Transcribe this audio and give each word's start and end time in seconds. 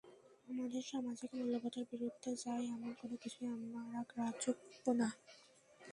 আমাদের 0.47 0.83
সামাজিক 0.91 1.29
মূল্যবোধের 1.37 1.85
বিরুদ্ধে 1.91 2.31
যায়—এমন 2.43 2.91
কোনো 2.99 3.15
কিছুই 3.23 3.47
আমরা 3.55 3.79
গ্রাহ্য 4.11 4.43
করব 4.59 4.85
না। 4.99 5.07